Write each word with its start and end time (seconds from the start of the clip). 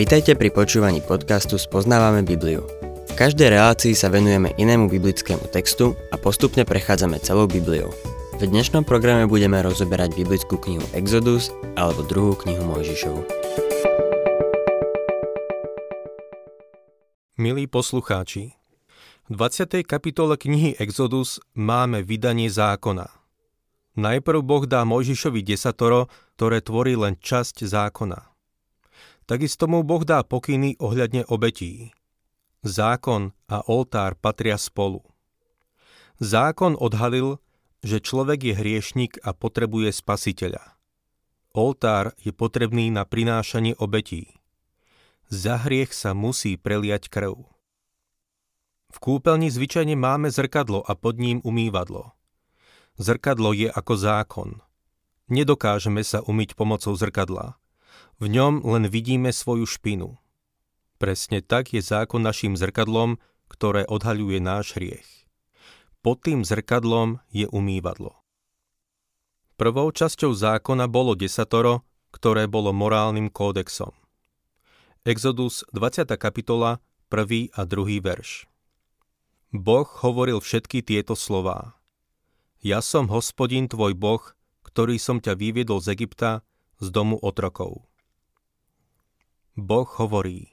Vitajte 0.00 0.32
pri 0.32 0.48
počúvaní 0.48 1.04
podcastu 1.04 1.60
Spoznávame 1.60 2.24
Bibliu. 2.24 2.64
V 3.04 3.12
každej 3.20 3.52
relácii 3.52 3.92
sa 3.92 4.08
venujeme 4.08 4.48
inému 4.56 4.88
biblickému 4.88 5.52
textu 5.52 5.92
a 6.08 6.16
postupne 6.16 6.64
prechádzame 6.64 7.20
celou 7.20 7.44
Bibliou. 7.44 7.92
V 8.40 8.48
dnešnom 8.48 8.88
programe 8.88 9.28
budeme 9.28 9.60
rozoberať 9.60 10.16
biblickú 10.16 10.56
knihu 10.56 10.80
Exodus 10.96 11.52
alebo 11.76 12.00
druhú 12.00 12.32
knihu 12.40 12.64
Mojžišovu. 12.64 13.22
Milí 17.36 17.68
poslucháči, 17.68 18.56
v 19.28 19.36
20. 19.36 19.84
kapitole 19.84 20.40
knihy 20.40 20.80
Exodus 20.80 21.44
máme 21.52 22.00
vydanie 22.00 22.48
zákona. 22.48 23.19
Najprv 23.98 24.40
Boh 24.46 24.64
dá 24.70 24.86
Mojžišovi 24.86 25.42
desatoro, 25.42 26.06
ktoré 26.38 26.62
tvorí 26.62 26.94
len 26.94 27.18
časť 27.18 27.66
zákona. 27.66 28.30
Takisto 29.26 29.66
mu 29.66 29.82
Boh 29.82 30.02
dá 30.06 30.22
pokyny 30.22 30.78
ohľadne 30.78 31.26
obetí. 31.26 31.94
Zákon 32.62 33.34
a 33.50 33.62
oltár 33.66 34.14
patria 34.18 34.60
spolu. 34.60 35.02
Zákon 36.20 36.76
odhalil, 36.76 37.40
že 37.80 38.04
človek 38.04 38.52
je 38.52 38.54
hriešnik 38.54 39.12
a 39.24 39.32
potrebuje 39.32 39.90
spasiteľa. 39.96 40.76
Oltár 41.56 42.14
je 42.20 42.30
potrebný 42.30 42.92
na 42.92 43.02
prinášanie 43.08 43.74
obetí. 43.80 44.38
Za 45.32 45.62
hriech 45.62 45.90
sa 45.90 46.14
musí 46.14 46.54
preliať 46.60 47.08
krv. 47.10 47.42
V 48.90 48.96
kúpeľni 48.98 49.50
zvyčajne 49.50 49.94
máme 49.94 50.28
zrkadlo 50.30 50.82
a 50.82 50.98
pod 50.98 51.22
ním 51.22 51.38
umývadlo. 51.46 52.12
Zrkadlo 53.00 53.56
je 53.56 53.72
ako 53.72 53.96
zákon. 53.96 54.50
Nedokážeme 55.32 56.04
sa 56.04 56.20
umyť 56.20 56.52
pomocou 56.52 56.92
zrkadla. 56.92 57.56
V 58.20 58.28
ňom 58.28 58.60
len 58.60 58.92
vidíme 58.92 59.32
svoju 59.32 59.64
špinu. 59.64 60.20
Presne 61.00 61.40
tak 61.40 61.72
je 61.72 61.80
zákon 61.80 62.20
našim 62.20 62.60
zrkadlom, 62.60 63.16
ktoré 63.48 63.88
odhaľuje 63.88 64.44
náš 64.44 64.76
hriech. 64.76 65.08
Pod 66.04 66.20
tým 66.20 66.44
zrkadlom 66.44 67.24
je 67.32 67.48
umývadlo. 67.48 68.20
Prvou 69.56 69.88
časťou 69.88 70.36
zákona 70.36 70.84
bolo 70.84 71.16
desatoro, 71.16 71.88
ktoré 72.12 72.52
bolo 72.52 72.76
morálnym 72.76 73.32
kódexom. 73.32 73.96
Exodus 75.08 75.64
20. 75.72 76.04
kapitola, 76.20 76.84
1. 77.08 77.56
a 77.56 77.64
2. 77.64 77.96
verš. 78.04 78.44
Boh 79.56 79.88
hovoril 80.04 80.44
všetky 80.44 80.84
tieto 80.84 81.16
slová. 81.16 81.79
Ja 82.60 82.84
som 82.84 83.08
hospodin 83.08 83.72
tvoj 83.72 83.96
Boh, 83.96 84.20
ktorý 84.68 85.00
som 85.00 85.16
ťa 85.16 85.32
vyviedol 85.32 85.80
z 85.80 85.96
Egypta, 85.96 86.44
z 86.76 86.92
domu 86.92 87.16
otrokov. 87.16 87.88
Boh 89.56 89.88
hovorí, 89.96 90.52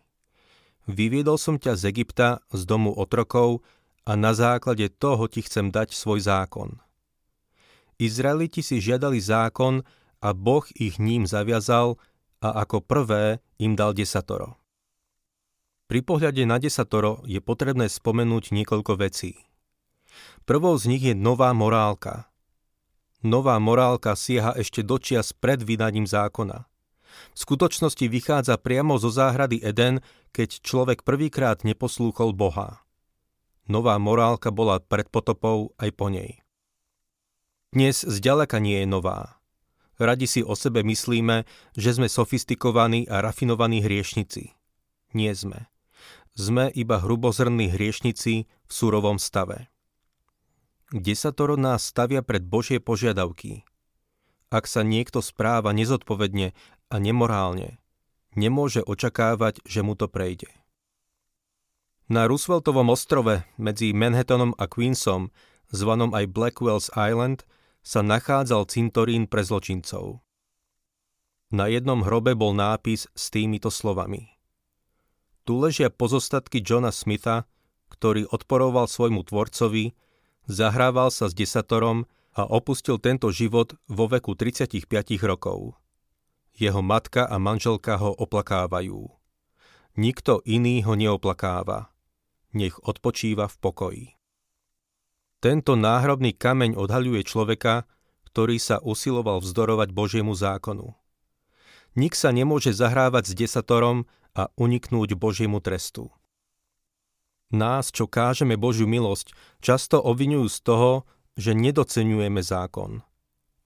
vyviedol 0.87 1.35
som 1.35 1.59
ťa 1.59 1.75
z 1.75 1.91
Egypta, 1.91 2.39
z 2.55 2.63
domu 2.63 2.95
otrokov 2.95 3.59
a 4.07 4.15
na 4.15 4.31
základe 4.31 4.87
toho 4.87 5.27
ti 5.27 5.43
chcem 5.43 5.67
dať 5.67 5.91
svoj 5.91 6.23
zákon. 6.23 6.79
Izraeliti 7.99 8.63
si 8.63 8.79
žiadali 8.79 9.19
zákon 9.19 9.83
a 10.23 10.29
Boh 10.31 10.63
ich 10.79 11.03
ním 11.03 11.27
zaviazal 11.27 11.99
a 12.39 12.63
ako 12.63 12.87
prvé 12.87 13.43
im 13.59 13.75
dal 13.75 13.91
desatoro. 13.91 14.55
Pri 15.91 15.99
pohľade 16.07 16.47
na 16.47 16.55
desatoro 16.55 17.19
je 17.27 17.43
potrebné 17.43 17.91
spomenúť 17.91 18.55
niekoľko 18.55 18.95
vecí. 18.95 19.46
Prvou 20.47 20.77
z 20.79 20.87
nich 20.91 21.03
je 21.03 21.15
nová 21.15 21.51
morálka. 21.51 22.31
Nová 23.21 23.59
morálka 23.59 24.15
sieha 24.15 24.55
ešte 24.55 24.85
dočias 24.85 25.35
pred 25.35 25.59
vydaním 25.59 26.05
zákona– 26.05 26.63
v 27.33 27.37
skutočnosti 27.37 28.05
vychádza 28.09 28.55
priamo 28.57 28.97
zo 28.97 29.09
záhrady 29.09 29.61
Eden, 29.61 30.01
keď 30.33 30.61
človek 30.61 31.01
prvýkrát 31.01 31.65
neposlúchol 31.65 32.33
Boha. 32.33 32.85
Nová 33.67 33.99
morálka 33.99 34.49
bola 34.53 34.79
pred 34.79 35.11
potopou 35.11 35.75
aj 35.75 35.89
po 35.93 36.07
nej. 36.07 36.39
Dnes 37.75 37.99
zďaleka 37.99 38.63
nie 38.63 38.79
je 38.83 38.87
nová. 38.87 39.43
Radi 39.97 40.29
si 40.29 40.41
o 40.45 40.53
sebe 40.53 40.85
myslíme, 40.85 41.43
že 41.73 41.89
sme 41.97 42.07
sofistikovaní 42.07 43.09
a 43.09 43.19
rafinovaní 43.19 43.81
hriešnici. 43.83 44.55
Nie 45.11 45.33
sme. 45.33 45.67
Sme 46.37 46.69
iba 46.69 47.01
hrubozrnní 47.01 47.73
hriešnici 47.73 48.45
v 48.45 48.71
surovom 48.71 49.17
stave. 49.17 49.67
Desatoro 50.87 51.59
nás 51.59 51.83
stavia 51.83 52.23
pred 52.23 52.47
Božie 52.47 52.79
požiadavky. 52.79 53.67
Ak 54.47 54.71
sa 54.71 54.87
niekto 54.87 55.19
správa 55.19 55.75
nezodpovedne 55.75 56.55
a 56.87 56.95
nemorálne, 56.95 57.83
nemôže 58.39 58.79
očakávať, 58.87 59.59
že 59.67 59.83
mu 59.83 59.99
to 59.99 60.07
prejde. 60.07 60.47
Na 62.07 62.23
Rooseveltovom 62.23 62.87
ostrove 62.87 63.43
medzi 63.59 63.91
Manhattanom 63.91 64.55
a 64.55 64.63
Queensom, 64.71 65.27
zvanom 65.75 66.15
aj 66.15 66.31
Blackwell's 66.31 66.87
Island, 66.95 67.43
sa 67.83 67.99
nachádzal 67.99 68.71
cintorín 68.71 69.27
pre 69.27 69.43
zločincov. 69.43 70.23
Na 71.51 71.67
jednom 71.67 71.99
hrobe 71.99 72.31
bol 72.31 72.55
nápis 72.55 73.11
s 73.11 73.27
týmito 73.27 73.67
slovami. 73.67 74.39
Tu 75.43 75.51
ležia 75.51 75.91
pozostatky 75.91 76.63
Johna 76.63 76.95
Smitha, 76.95 77.43
ktorý 77.91 78.31
odporoval 78.31 78.87
svojmu 78.87 79.27
tvorcovi, 79.27 80.06
zahrával 80.47 81.11
sa 81.11 81.27
s 81.29 81.35
desatorom 81.35 82.07
a 82.33 82.47
opustil 82.47 82.97
tento 82.97 83.29
život 83.29 83.75
vo 83.91 84.07
veku 84.07 84.33
35 84.33 84.87
rokov. 85.27 85.75
Jeho 86.57 86.81
matka 86.81 87.29
a 87.29 87.37
manželka 87.37 88.01
ho 88.01 88.15
oplakávajú. 88.17 89.13
Nikto 89.97 90.41
iný 90.45 90.81
ho 90.85 90.97
neoplakáva. 90.97 91.93
Nech 92.53 92.77
odpočíva 92.81 93.45
v 93.45 93.55
pokoji. 93.61 94.05
Tento 95.37 95.77
náhrobný 95.77 96.33
kameň 96.33 96.73
odhaľuje 96.73 97.21
človeka, 97.21 97.85
ktorý 98.25 98.57
sa 98.57 98.81
usiloval 98.81 99.41
vzdorovať 99.41 99.93
Božiemu 99.93 100.33
zákonu. 100.33 100.97
Nik 101.97 102.13
sa 102.13 102.29
nemôže 102.33 102.73
zahrávať 102.73 103.29
s 103.29 103.33
desatorom 103.33 104.05
a 104.37 104.49
uniknúť 104.57 105.17
Božiemu 105.17 105.61
trestu. 105.61 106.13
Nás, 107.47 107.95
čo 107.95 108.11
kážeme 108.11 108.59
Božiu 108.59 108.91
milosť, 108.91 109.31
často 109.63 110.03
obvinujú 110.03 110.51
z 110.51 110.59
toho, 110.67 110.91
že 111.39 111.55
nedocenujeme 111.55 112.43
zákon. 112.43 113.05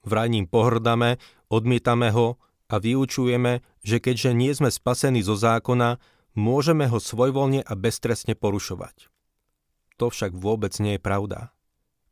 Vraj 0.06 0.30
ním 0.30 0.46
pohrdame, 0.46 1.18
odmietame 1.50 2.14
ho 2.14 2.38
a 2.70 2.78
vyučujeme, 2.78 3.62
že 3.82 3.98
keďže 3.98 4.30
nie 4.34 4.54
sme 4.54 4.70
spasení 4.70 5.26
zo 5.26 5.34
zákona, 5.34 5.98
môžeme 6.38 6.86
ho 6.86 7.02
svojvoľne 7.02 7.66
a 7.66 7.72
beztrestne 7.74 8.38
porušovať. 8.38 9.10
To 9.98 10.10
však 10.10 10.34
vôbec 10.34 10.72
nie 10.78 10.96
je 10.96 11.02
pravda. 11.02 11.50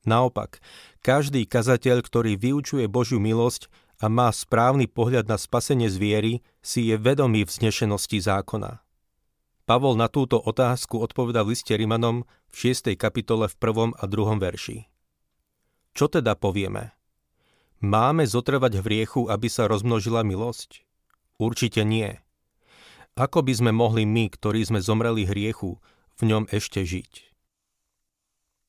Naopak, 0.02 0.64
každý 1.04 1.44
kazateľ, 1.44 2.02
ktorý 2.02 2.34
vyučuje 2.34 2.88
Božiu 2.88 3.20
milosť 3.20 3.68
a 4.00 4.08
má 4.08 4.32
správny 4.32 4.88
pohľad 4.88 5.28
na 5.28 5.36
spasenie 5.36 5.92
zviery, 5.92 6.40
si 6.64 6.88
je 6.88 6.96
vedomý 6.96 7.44
vznešenosti 7.44 8.16
zákona. 8.16 8.80
Pavol 9.70 9.94
na 9.94 10.10
túto 10.10 10.34
otázku 10.34 10.98
odpoveda 10.98 11.46
v 11.46 11.54
liste 11.54 11.70
Rimanom 11.78 12.26
v 12.50 12.74
6. 12.74 12.90
kapitole 12.98 13.46
v 13.46 13.54
1. 13.54 14.02
a 14.02 14.04
2. 14.10 14.42
verši. 14.42 14.90
Čo 15.94 16.10
teda 16.10 16.34
povieme? 16.34 16.90
Máme 17.78 18.26
zotrvať 18.26 18.82
v 18.82 18.82
hriechu, 18.82 19.30
aby 19.30 19.46
sa 19.46 19.70
rozmnožila 19.70 20.26
milosť? 20.26 20.82
Určite 21.38 21.86
nie. 21.86 22.18
Ako 23.14 23.46
by 23.46 23.62
sme 23.62 23.70
mohli 23.70 24.02
my, 24.10 24.34
ktorí 24.34 24.66
sme 24.66 24.82
zomreli 24.82 25.22
hriechu, 25.22 25.78
v 26.18 26.22
ňom 26.26 26.50
ešte 26.50 26.82
žiť? 26.82 27.30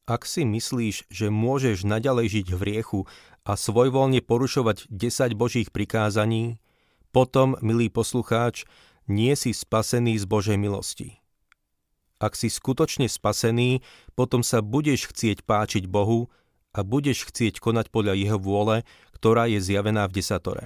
Ak 0.05 0.29
si 0.29 0.45
myslíš, 0.45 1.09
že 1.09 1.33
môžeš 1.33 1.81
naďalej 1.81 2.29
žiť 2.29 2.47
v 2.53 2.61
hriechu 2.61 2.99
a 3.41 3.57
svojvoľne 3.57 4.21
porušovať 4.21 4.85
10 4.93 5.33
Božích 5.33 5.73
prikázaní, 5.73 6.61
potom, 7.09 7.57
milý 7.57 7.89
poslucháč, 7.89 8.69
nie 9.11 9.35
si 9.35 9.51
spasený 9.51 10.15
z 10.15 10.25
Božej 10.25 10.55
milosti. 10.55 11.19
Ak 12.21 12.39
si 12.39 12.47
skutočne 12.47 13.11
spasený, 13.11 13.83
potom 14.15 14.45
sa 14.45 14.63
budeš 14.63 15.11
chcieť 15.11 15.43
páčiť 15.43 15.89
Bohu 15.91 16.31
a 16.71 16.85
budeš 16.85 17.27
chcieť 17.27 17.59
konať 17.59 17.91
podľa 17.91 18.15
jeho 18.15 18.39
vôle, 18.39 18.87
ktorá 19.11 19.51
je 19.51 19.59
zjavená 19.59 20.07
v 20.07 20.21
desatore. 20.23 20.65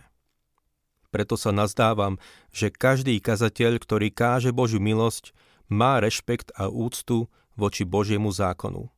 Preto 1.16 1.40
sa 1.40 1.56
nazdávam, 1.56 2.20
že 2.52 2.68
každý 2.68 3.18
kazateľ, 3.24 3.80
ktorý 3.80 4.12
káže 4.12 4.52
Božiu 4.52 4.84
milosť, 4.84 5.32
má 5.72 6.04
rešpekt 6.04 6.52
a 6.60 6.68
úctu 6.68 7.32
voči 7.56 7.88
Božiemu 7.88 8.36
zákonu. 8.36 8.92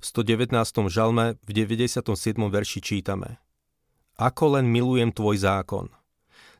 V 0.00 0.04
119. 0.04 0.56
žalme 0.90 1.38
v 1.46 1.50
97. 1.54 2.02
verši 2.34 2.80
čítame 2.82 3.38
Ako 4.18 4.58
len 4.58 4.66
milujem 4.66 5.14
tvoj 5.14 5.38
zákon. 5.38 5.86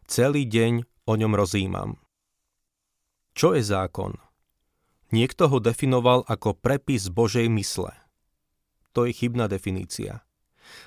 Celý 0.07 0.47
deň 0.47 0.87
o 1.11 1.13
ňom 1.19 1.35
rozímam. 1.35 1.99
Čo 3.35 3.59
je 3.59 3.67
zákon? 3.67 4.15
Niekto 5.11 5.51
ho 5.51 5.59
definoval 5.59 6.23
ako 6.31 6.55
prepis 6.55 7.11
Božej 7.11 7.51
mysle– 7.51 7.91
to 8.93 9.07
je 9.07 9.15
chybná 9.15 9.47
definícia. 9.47 10.27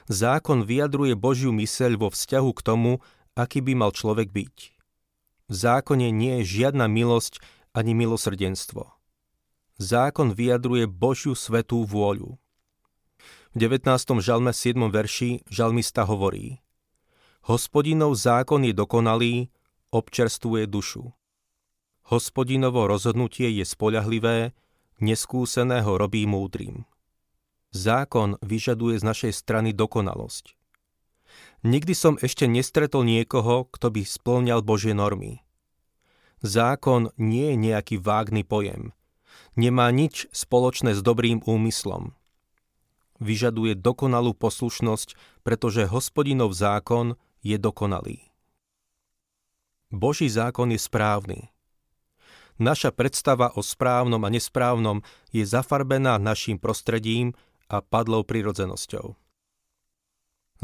Zákon 0.07 0.63
vyjadruje 0.63 1.15
Božiu 1.15 1.51
myseľ 1.55 2.07
vo 2.07 2.09
vzťahu 2.11 2.51
k 2.55 2.61
tomu, 2.63 2.91
aký 3.35 3.63
by 3.63 3.73
mal 3.75 3.91
človek 3.91 4.31
byť. 4.31 4.55
V 5.51 5.53
zákone 5.53 6.07
nie 6.11 6.43
je 6.43 6.63
žiadna 6.63 6.87
milosť 6.87 7.43
ani 7.75 7.95
milosrdenstvo. 7.95 8.91
Zákon 9.79 10.31
vyjadruje 10.31 10.87
Božiu 10.87 11.35
svetú 11.35 11.83
vôľu. 11.83 12.39
V 13.53 13.55
19. 13.59 14.23
žalme 14.23 14.51
7. 14.51 14.77
verši 14.87 15.45
žalmista 15.47 16.07
hovorí 16.07 16.63
Hospodinov 17.43 18.15
zákon 18.15 18.63
je 18.63 18.71
dokonalý, 18.71 19.51
občerstvuje 19.94 20.66
dušu. 20.66 21.13
Hospodinovo 22.10 22.90
rozhodnutie 22.90 23.48
je 23.54 23.63
spoľahlivé, 23.63 24.51
neskúseného 25.00 25.95
robí 25.95 26.25
múdrym. 26.25 26.90
Zákon 27.69 28.42
vyžaduje 28.42 28.98
z 29.00 29.04
našej 29.06 29.34
strany 29.34 29.69
dokonalosť. 29.72 30.57
Nikdy 31.63 31.94
som 31.95 32.13
ešte 32.19 32.50
nestretol 32.50 33.07
niekoho, 33.07 33.72
kto 33.72 33.88
by 33.94 34.01
splňal 34.04 34.62
Božie 34.66 34.92
normy. 34.92 35.42
Zákon 36.44 37.16
nie 37.16 37.56
je 37.56 37.57
nejaký 37.57 37.95
vágný 38.04 38.44
pojem. 38.44 38.92
Nemá 39.56 39.88
nič 39.95 40.28
spoločné 40.36 40.92
s 40.92 41.00
dobrým 41.00 41.40
úmyslom. 41.48 42.12
Vyžaduje 43.24 43.80
dokonalú 43.80 44.36
poslušnosť, 44.36 45.16
pretože 45.48 45.88
hospodinov 45.88 46.51
zákon 46.51 47.16
je 47.40 47.56
dokonalý. 47.56 48.32
Boží 49.94 50.25
zákon 50.25 50.74
je 50.74 50.81
správny. 50.81 51.54
Naša 52.57 52.90
predstava 52.90 53.54
o 53.54 53.62
správnom 53.62 54.18
a 54.25 54.30
nesprávnom 54.34 55.06
je 55.30 55.45
zafarbená 55.45 56.18
našim 56.18 56.57
prostredím 56.57 57.38
a 57.69 57.86
padlou 57.86 58.25
prirodzenosťou. 58.25 59.13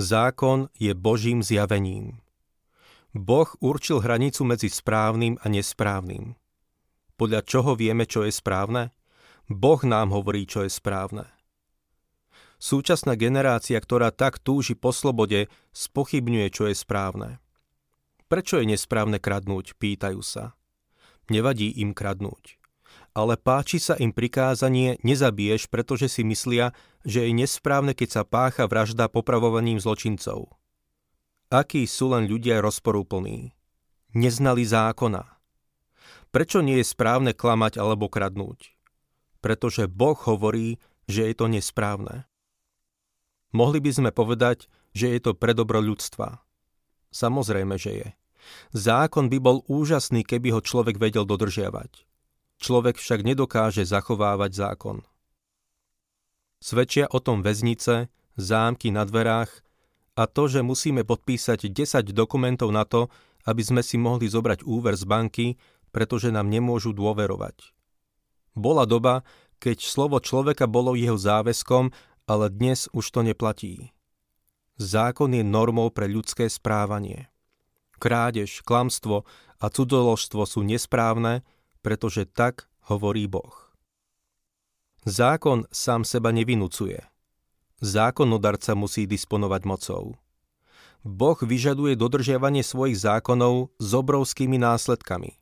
Zákon 0.02 0.74
je 0.81 0.98
Božím 0.98 1.46
zjavením. 1.46 2.26
Boh 3.14 3.50
určil 3.62 4.02
hranicu 4.02 4.46
medzi 4.50 4.70
správnym 4.70 5.38
a 5.42 5.46
nesprávnym. 5.46 6.34
Podľa 7.14 7.42
čoho 7.46 7.78
vieme, 7.78 8.10
čo 8.10 8.26
je 8.26 8.34
správne? 8.34 8.94
Boh 9.46 9.81
nám 9.86 10.10
hovorí, 10.10 10.50
čo 10.50 10.66
je 10.66 10.74
správne. 10.74 11.30
Súčasná 12.58 13.14
generácia, 13.14 13.78
ktorá 13.78 14.10
tak 14.10 14.42
túži 14.42 14.74
po 14.74 14.90
slobode, 14.90 15.54
spochybňuje, 15.74 16.48
čo 16.50 16.66
je 16.70 16.76
správne. 16.78 17.30
Prečo 18.30 18.62
je 18.62 18.70
nesprávne 18.70 19.18
kradnúť, 19.18 19.74
pýtajú 19.76 20.22
sa. 20.22 20.54
Nevadí 21.28 21.74
im 21.81 21.98
kradnúť 21.98 22.60
ale 23.20 23.36
páči 23.36 23.81
sa 23.81 23.98
im 23.98 24.14
prikázanie 24.14 25.02
nezabiješ, 25.02 25.68
pretože 25.68 26.08
si 26.08 26.22
myslia, 26.24 26.72
že 27.04 27.26
je 27.26 27.31
nesprávne, 27.34 27.98
keď 27.98 28.22
sa 28.22 28.24
pácha 28.24 28.70
vražda 28.70 29.10
popravovaním 29.10 29.81
zločincov. 29.81 30.56
Akí 31.50 31.84
sú 31.90 32.14
len 32.14 32.30
ľudia 32.30 32.62
rozporúplní. 32.62 33.58
Neznali 34.14 34.64
zákona. 34.66 35.26
Prečo 36.30 36.62
nie 36.62 36.78
je 36.80 36.86
správne 36.86 37.34
klamať 37.34 37.81
alebo 37.81 38.06
kradnúť? 38.06 38.78
Pretože 39.42 39.90
Boh 39.90 40.18
hovorí, 40.30 40.78
že 41.10 41.26
je 41.26 41.34
to 41.34 41.50
nesprávne. 41.50 42.30
Mohli 43.50 43.81
by 43.81 43.92
sme 43.92 44.10
povedať, 44.14 44.70
že 44.94 45.10
je 45.10 45.20
to 45.26 45.34
pre 45.34 45.58
dobro 45.58 45.81
ľudstva. 45.81 46.38
Samozrejme, 47.10 47.81
že 47.81 47.92
je. 47.98 48.10
Zákon 48.72 49.28
by 49.28 49.38
bol 49.42 49.57
úžasný, 49.66 50.24
keby 50.24 50.56
ho 50.56 50.62
človek 50.62 50.98
vedel 51.01 51.25
dodržiavať. 51.25 52.06
Človek 52.60 53.00
však 53.00 53.24
nedokáže 53.24 53.88
zachovávať 53.88 54.51
zákon. 54.51 54.98
Svedčia 56.60 57.07
o 57.07 57.24
tom 57.24 57.40
väznice, 57.40 58.12
zámky 58.36 58.92
na 58.92 59.07
dverách 59.07 59.63
a 60.19 60.28
to, 60.28 60.51
že 60.51 60.60
musíme 60.60 61.07
podpísať 61.07 61.72
10 61.72 62.12
dokumentov 62.12 62.75
na 62.75 62.84
to, 62.84 63.07
aby 63.48 63.63
sme 63.63 63.80
si 63.80 63.96
mohli 63.96 64.28
zobrať 64.28 64.68
úver 64.68 65.00
z 65.00 65.07
banky, 65.07 65.48
pretože 65.95 66.28
nám 66.30 66.52
nemôžu 66.52 66.92
dôverovať. 66.92 67.72
Bola 68.60 68.84
doba, 68.84 69.24
keď 69.63 69.80
slovo 69.80 70.19
človeka 70.19 70.68
bolo 70.68 71.00
jeho 71.00 71.16
záväzkom, 71.16 71.95
ale 72.28 72.52
dnes 72.52 72.92
už 72.92 73.07
to 73.07 73.24
neplatí. 73.24 73.95
Zákon 74.80 75.31
je 75.36 75.44
normou 75.44 75.92
pre 75.92 76.07
ľudské 76.07 76.48
správanie. 76.48 77.31
Krádež, 78.00 78.63
klamstvo 78.63 79.28
a 79.60 79.66
cudzoložstvo 79.68 80.48
sú 80.48 80.63
nesprávne, 80.63 81.44
pretože 81.84 82.24
tak 82.24 82.72
hovorí 82.88 83.28
Boh. 83.28 83.69
Zákon 85.04 85.68
sám 85.72 86.07
seba 86.07 86.31
nevinúcuje. 86.31 87.04
Zákonodarca 87.80 88.75
musí 88.75 89.07
disponovať 89.07 89.62
mocou. 89.63 90.19
Boh 91.04 91.40
vyžaduje 91.40 91.96
dodržiavanie 91.96 92.60
svojich 92.60 93.00
zákonov 93.00 93.72
s 93.80 93.90
obrovskými 93.96 94.60
následkami. 94.60 95.40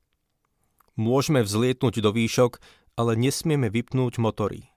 Môžeme 0.93 1.41
vzlietnúť 1.41 2.01
do 2.01 2.13
výšok, 2.13 2.61
ale 2.97 3.17
nesmieme 3.17 3.69
vypnúť 3.69 4.21
motory. 4.21 4.69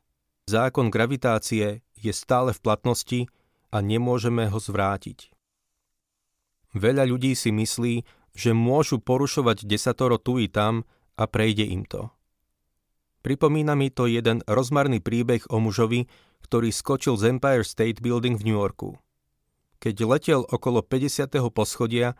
Zákon 0.48 0.88
gravitácie 0.88 1.84
je 1.96 2.12
stále 2.16 2.56
v 2.56 2.60
platnosti 2.64 3.20
a 3.68 3.84
nemôžeme 3.84 4.48
ho 4.48 4.56
zvrátiť. 4.56 5.32
Veľa 6.74 7.06
ľudí 7.06 7.34
si 7.34 7.50
myslí, 7.50 8.06
že 8.34 8.54
môžu 8.54 9.02
porušovať 9.02 9.66
desatoro 9.66 10.18
tu 10.18 10.38
i 10.38 10.46
tam, 10.46 10.86
a 11.20 11.28
prejde 11.28 11.68
im 11.68 11.84
to. 11.84 12.08
Pripomína 13.20 13.76
mi 13.76 13.92
to 13.92 14.08
jeden 14.08 14.40
rozmarný 14.48 15.04
príbeh 15.04 15.44
o 15.52 15.60
mužovi, 15.60 16.08
ktorý 16.40 16.72
skočil 16.72 17.20
z 17.20 17.36
Empire 17.36 17.68
State 17.68 18.00
Building 18.00 18.40
v 18.40 18.46
New 18.48 18.56
Yorku. 18.56 18.96
Keď 19.84 19.96
letel 20.08 20.40
okolo 20.48 20.80
50. 20.80 21.28
poschodia, 21.52 22.16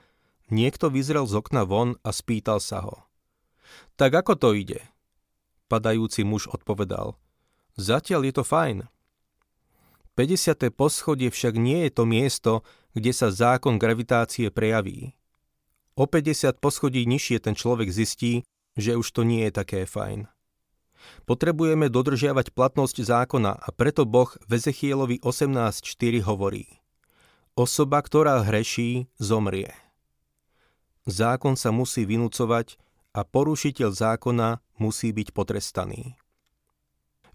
niekto 0.53 0.93
vyzrel 0.93 1.25
z 1.25 1.41
okna 1.41 1.65
von 1.65 1.97
a 2.05 2.13
spýtal 2.13 2.61
sa 2.61 2.85
ho. 2.85 3.09
Tak 3.97 4.13
ako 4.13 4.33
to 4.37 4.49
ide? 4.53 4.85
Padajúci 5.73 6.21
muž 6.21 6.53
odpovedal. 6.53 7.17
Zatiaľ 7.81 8.29
je 8.29 8.33
to 8.37 8.45
fajn. 8.45 8.85
50. 10.21 10.69
poschodie 10.77 11.33
však 11.33 11.57
nie 11.57 11.89
je 11.89 11.91
to 11.97 12.05
miesto, 12.05 12.53
kde 12.93 13.09
sa 13.17 13.33
zákon 13.33 13.81
gravitácie 13.81 14.53
prejaví. 14.53 15.17
O 15.97 16.05
50 16.05 16.61
poschodí 16.61 17.09
nižšie 17.09 17.41
ten 17.41 17.57
človek 17.57 17.89
zistí, 17.89 18.45
že 18.77 19.01
už 19.01 19.09
to 19.17 19.25
nie 19.25 19.49
je 19.49 19.53
také 19.57 19.89
fajn. 19.89 20.29
Potrebujeme 21.25 21.89
dodržiavať 21.89 22.53
platnosť 22.53 23.01
zákona 23.01 23.65
a 23.65 23.69
preto 23.73 24.05
Boh 24.05 24.29
v 24.45 24.61
Ezechielovi 24.61 25.25
18.4 25.25 25.89
hovorí 26.29 26.69
Osoba, 27.57 28.05
ktorá 28.05 28.45
hreší, 28.45 29.09
zomrie. 29.17 29.73
Zákon 31.09 31.57
sa 31.57 31.73
musí 31.73 32.05
vynúcovať 32.05 32.77
a 33.17 33.25
porušiteľ 33.25 33.89
zákona 33.89 34.61
musí 34.77 35.17
byť 35.17 35.33
potrestaný. 35.33 36.20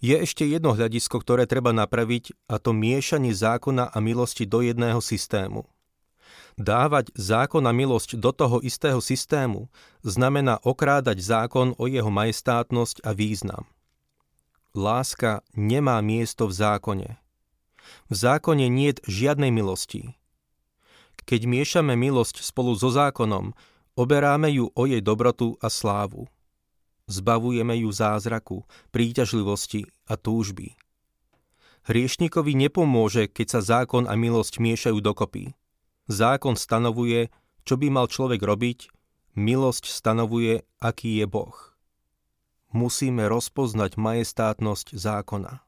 Je 0.06 0.14
ešte 0.22 0.46
jedno 0.46 0.78
hľadisko, 0.78 1.18
ktoré 1.18 1.50
treba 1.50 1.74
napraviť, 1.74 2.38
a 2.46 2.62
to 2.62 2.78
miešanie 2.78 3.34
zákona 3.34 3.90
a 3.90 3.98
milosti 3.98 4.46
do 4.46 4.62
jedného 4.62 5.02
systému– 5.02 5.66
Dávať 6.56 7.12
zákon 7.20 7.68
a 7.68 7.76
milosť 7.76 8.16
do 8.16 8.32
toho 8.32 8.64
istého 8.64 9.04
systému 9.04 9.68
znamená 10.08 10.64
okrádať 10.64 11.20
zákon 11.20 11.76
o 11.76 11.84
jeho 11.84 12.08
majestátnosť 12.08 13.04
a 13.04 13.12
význam. 13.12 13.68
Láska 14.72 15.44
nemá 15.52 16.00
miesto 16.00 16.48
v 16.48 16.56
zákone. 16.56 17.10
V 18.08 18.14
zákone 18.16 18.72
nie 18.72 18.96
je 18.96 19.04
žiadnej 19.04 19.52
milosti. 19.52 20.16
Keď 21.28 21.44
miešame 21.44 22.00
milosť 22.00 22.40
spolu 22.40 22.72
so 22.80 22.88
zákonom, 22.88 23.52
oberáme 24.00 24.48
ju 24.56 24.72
o 24.72 24.84
jej 24.88 25.04
dobrotu 25.04 25.60
a 25.60 25.68
slávu. 25.68 26.32
Zbavujeme 27.06 27.78
ju 27.86 27.94
zázraku, 27.94 28.66
príťažlivosti 28.90 29.86
a 30.10 30.18
túžby. 30.18 30.74
Hriešnikovi 31.86 32.58
nepomôže, 32.58 33.30
keď 33.30 33.48
sa 33.58 33.62
zákon 33.62 34.10
a 34.10 34.18
milosť 34.18 34.58
miešajú 34.58 34.98
dokopy. 35.06 35.54
Zákon 36.10 36.58
stanovuje, 36.58 37.30
čo 37.62 37.78
by 37.78 37.94
mal 37.94 38.10
človek 38.10 38.42
robiť, 38.42 38.90
milosť 39.38 39.86
stanovuje, 39.86 40.66
aký 40.82 41.22
je 41.22 41.26
Boh. 41.30 41.54
Musíme 42.74 43.30
rozpoznať 43.30 44.02
majestátnosť 44.02 44.98
zákona. 44.98 45.62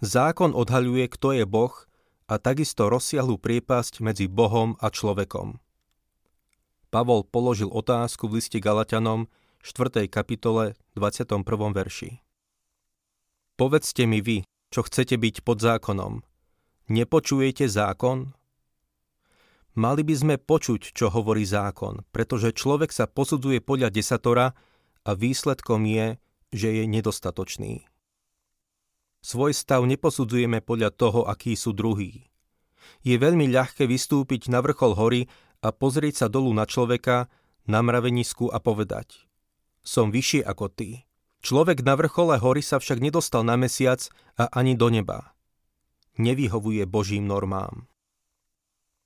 Zákon 0.00 0.56
odhaľuje, 0.56 1.12
kto 1.12 1.36
je 1.36 1.44
Boh 1.44 1.76
a 2.26 2.40
takisto 2.40 2.88
rozsiahlu 2.88 3.36
priepasť 3.36 4.00
medzi 4.00 4.26
Bohom 4.32 4.80
a 4.80 4.88
človekom. 4.88 5.60
Pavol 6.88 7.28
položil 7.28 7.68
otázku 7.68 8.32
v 8.32 8.40
liste 8.40 8.56
Galatianom 8.56 9.28
4. 9.66 10.06
kapitole 10.06 10.78
21. 10.94 11.42
verši. 11.74 12.22
Povedzte 13.58 14.06
mi 14.06 14.22
vy, 14.22 14.46
čo 14.70 14.86
chcete 14.86 15.18
byť 15.18 15.42
pod 15.42 15.58
zákonom. 15.58 16.22
Nepočujete 16.86 17.66
zákon? 17.66 18.30
Mali 19.74 20.06
by 20.06 20.14
sme 20.14 20.34
počuť, 20.38 20.94
čo 20.94 21.10
hovorí 21.10 21.42
zákon, 21.42 22.06
pretože 22.14 22.54
človek 22.54 22.94
sa 22.94 23.10
posudzuje 23.10 23.58
podľa 23.58 23.90
desatora 23.90 24.54
a 25.02 25.10
výsledkom 25.18 25.82
je, 25.82 26.14
že 26.54 26.70
je 26.70 26.84
nedostatočný. 26.86 27.82
Svoj 29.18 29.50
stav 29.50 29.82
neposudzujeme 29.82 30.62
podľa 30.62 30.94
toho, 30.94 31.26
akí 31.26 31.58
sú 31.58 31.74
druhí. 31.74 32.30
Je 33.02 33.18
veľmi 33.18 33.50
ľahké 33.50 33.90
vystúpiť 33.90 34.46
na 34.46 34.62
vrchol 34.62 34.94
hory 34.94 35.26
a 35.58 35.74
pozrieť 35.74 36.22
sa 36.22 36.26
dolu 36.30 36.54
na 36.54 36.70
človeka, 36.70 37.26
na 37.66 37.82
mravenisku 37.82 38.46
a 38.46 38.62
povedať 38.62 39.25
Som 39.86 40.10
vyššie 40.10 40.42
ako 40.42 40.66
ty. 40.66 41.06
Človek 41.46 41.86
na 41.86 41.94
vrchole 41.94 42.42
hory 42.42 42.58
sa 42.58 42.82
však 42.82 42.98
nedostal 42.98 43.46
na 43.46 43.54
mesiac 43.54 44.02
a 44.34 44.50
ani 44.50 44.74
do 44.74 44.90
neba. 44.90 45.38
Nevyhovuje 46.18 46.82
Božím 46.90 47.30
normám. 47.30 47.86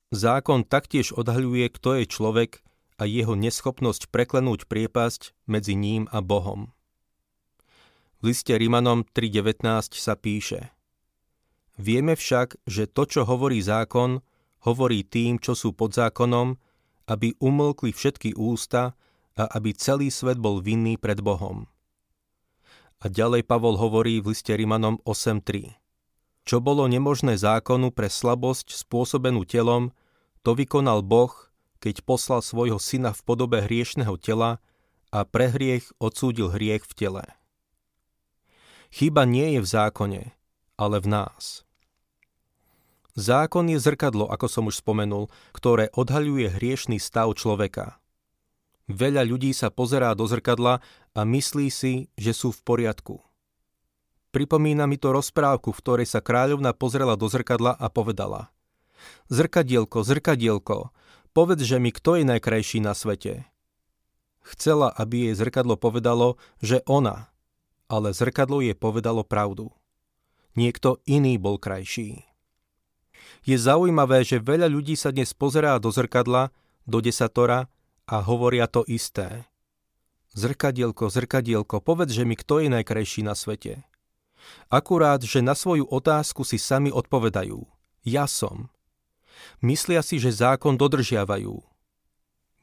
Zákon 0.09 0.65
taktiež 0.65 1.13
odhaľuje, 1.13 1.69
kto 1.77 2.01
je 2.01 2.05
človek 2.09 2.65
a 2.97 3.05
jeho 3.05 3.37
neschopnosť 3.37 4.09
preklenúť 4.09 4.65
priepasť 4.67 5.37
medzi 5.45 5.77
ním 5.77 6.09
a 6.09 6.25
Bohom. 6.25 6.73
V 8.25 8.33
liste 8.33 8.53
Rimanom 8.57 9.05
3.19 9.05 9.97
sa 9.97 10.17
píše 10.17 10.73
Vieme 11.81 12.17
však, 12.17 12.61
že 12.69 12.89
to, 12.89 13.05
čo 13.09 13.21
hovorí 13.25 13.61
zákon, 13.65 14.21
hovorí 14.65 15.05
tým, 15.05 15.41
čo 15.41 15.57
sú 15.57 15.73
pod 15.73 15.97
zákonom, 15.97 16.57
aby 17.09 17.37
umlkli 17.41 17.93
všetky 17.93 18.37
ústa 18.37 18.93
a 19.41 19.49
aby 19.57 19.73
celý 19.73 20.13
svet 20.13 20.37
bol 20.37 20.61
vinný 20.61 21.01
pred 21.01 21.25
Bohom. 21.25 21.65
A 23.01 23.09
ďalej 23.09 23.49
Pavol 23.49 23.81
hovorí 23.81 24.21
v 24.21 24.37
liste 24.37 24.53
Rimanom 24.53 25.01
8.3. 25.09 25.81
Čo 26.45 26.61
bolo 26.61 26.85
nemožné 26.85 27.41
zákonu 27.41 27.89
pre 27.89 28.13
slabosť 28.13 28.77
spôsobenú 28.77 29.49
telom, 29.49 29.97
to 30.45 30.53
vykonal 30.53 31.01
Boh, 31.01 31.33
keď 31.81 32.05
poslal 32.05 32.45
svojho 32.45 32.77
syna 32.77 33.17
v 33.17 33.25
podobe 33.25 33.65
hriešného 33.65 34.21
tela 34.21 34.61
a 35.09 35.25
pre 35.25 35.49
hriech 35.49 35.89
odsúdil 35.97 36.53
hriech 36.53 36.85
v 36.85 36.93
tele. 36.93 37.25
Chyba 38.93 39.25
nie 39.25 39.57
je 39.57 39.61
v 39.65 39.69
zákone, 39.69 40.23
ale 40.77 40.97
v 41.01 41.07
nás. 41.09 41.65
Zákon 43.15 43.69
je 43.69 43.79
zrkadlo, 43.81 44.29
ako 44.29 44.47
som 44.49 44.65
už 44.69 44.81
spomenul, 44.81 45.29
ktoré 45.53 45.93
odhaľuje 45.95 46.57
hriešný 46.57 46.97
stav 46.99 47.33
človeka. 47.37 48.00
Veľa 48.91 49.23
ľudí 49.23 49.55
sa 49.55 49.71
pozerá 49.71 50.11
do 50.19 50.27
zrkadla 50.27 50.83
a 51.15 51.21
myslí 51.23 51.71
si, 51.71 52.11
že 52.19 52.35
sú 52.35 52.51
v 52.51 52.61
poriadku. 52.67 53.23
Pripomína 54.35 54.91
mi 54.91 54.99
to 54.99 55.15
rozprávku, 55.15 55.71
v 55.71 55.79
ktorej 55.79 56.07
sa 56.11 56.19
kráľovna 56.19 56.75
pozrela 56.75 57.15
do 57.15 57.31
zrkadla 57.31 57.79
a 57.79 57.87
povedala 57.87 58.51
Zrkadielko, 59.31 60.03
zrkadielko, 60.03 60.91
povedz, 61.31 61.63
že 61.63 61.79
mi 61.79 61.95
kto 61.95 62.19
je 62.19 62.25
najkrajší 62.27 62.83
na 62.83 62.93
svete. 62.99 63.47
Chcela, 64.43 64.91
aby 64.91 65.31
jej 65.31 65.35
zrkadlo 65.39 65.79
povedalo, 65.79 66.35
že 66.59 66.83
ona, 66.91 67.31
ale 67.87 68.11
zrkadlo 68.11 68.59
jej 68.59 68.75
povedalo 68.75 69.23
pravdu. 69.23 69.71
Niekto 70.59 70.99
iný 71.07 71.39
bol 71.39 71.63
krajší. 71.63 72.27
Je 73.47 73.55
zaujímavé, 73.55 74.27
že 74.27 74.43
veľa 74.43 74.67
ľudí 74.67 74.99
sa 74.99 75.15
dnes 75.15 75.31
pozerá 75.31 75.79
do 75.79 75.95
zrkadla, 75.95 76.51
do 76.91 76.99
desatora 76.99 77.71
a 78.11 78.19
hovoria 78.27 78.67
to 78.67 78.83
isté. 78.91 79.47
Zrkadielko, 80.35 81.07
zrkadielko, 81.07 81.79
povedz, 81.79 82.11
že 82.11 82.27
mi 82.27 82.35
kto 82.35 82.59
je 82.59 82.69
najkrajší 82.75 83.23
na 83.23 83.39
svete. 83.39 83.87
Akurát, 84.67 85.23
že 85.23 85.39
na 85.47 85.55
svoju 85.55 85.87
otázku 85.87 86.43
si 86.43 86.59
sami 86.59 86.91
odpovedajú. 86.91 87.63
Ja 88.03 88.27
som. 88.27 88.67
Myslia 89.63 90.03
si, 90.03 90.19
že 90.19 90.35
zákon 90.35 90.75
dodržiavajú. 90.75 91.63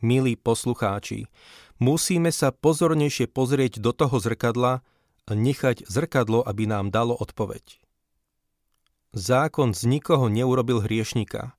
Milí 0.04 0.38
poslucháči, 0.38 1.32
musíme 1.80 2.30
sa 2.30 2.54
pozornejšie 2.54 3.32
pozrieť 3.32 3.80
do 3.82 3.96
toho 3.96 4.20
zrkadla 4.20 4.86
a 5.28 5.32
nechať 5.32 5.88
zrkadlo, 5.88 6.44
aby 6.46 6.70
nám 6.70 6.94
dalo 6.94 7.18
odpoveď. 7.18 7.82
Zákon 9.16 9.74
z 9.74 9.90
nikoho 9.90 10.30
neurobil 10.30 10.84
hriešnika, 10.84 11.58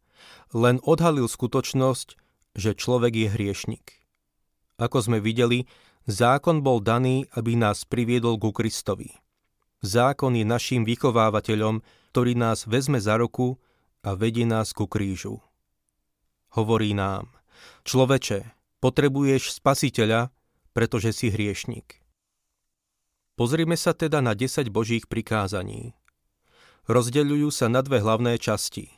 len 0.54 0.78
odhalil 0.86 1.26
skutočnosť, 1.26 2.27
že 2.54 2.76
človek 2.76 3.12
je 3.14 3.28
hriešnik. 3.28 3.86
Ako 4.78 5.02
sme 5.02 5.18
videli, 5.18 5.66
zákon 6.06 6.62
bol 6.62 6.78
daný, 6.78 7.26
aby 7.34 7.58
nás 7.58 7.82
priviedol 7.82 8.38
ku 8.38 8.54
Kristovi. 8.54 9.10
Zákon 9.82 10.34
je 10.34 10.46
naším 10.46 10.82
vychovávateľom, 10.86 11.82
ktorý 12.10 12.32
nás 12.34 12.66
vezme 12.66 12.98
za 12.98 13.18
ruku 13.18 13.58
a 14.02 14.18
vedie 14.18 14.46
nás 14.46 14.74
ku 14.74 14.90
krížu. 14.90 15.38
Hovorí 16.54 16.94
nám, 16.96 17.30
človeče, 17.86 18.42
potrebuješ 18.82 19.62
spasiteľa, 19.62 20.34
pretože 20.74 21.14
si 21.14 21.30
hriešnik. 21.30 22.02
Pozrime 23.38 23.78
sa 23.78 23.94
teda 23.94 24.18
na 24.18 24.34
10 24.34 24.66
Božích 24.74 25.06
prikázaní. 25.06 25.94
Rozdeľujú 26.90 27.54
sa 27.54 27.70
na 27.70 27.86
dve 27.86 28.02
hlavné 28.02 28.34
časti. 28.42 28.97